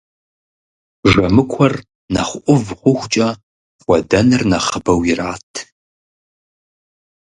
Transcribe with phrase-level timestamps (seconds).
[1.11, 1.73] Жэмыкуэр
[2.13, 3.27] нэхъ ӏув хъухукӏэ
[3.83, 5.51] хэудэныр нэхъыбэу ират.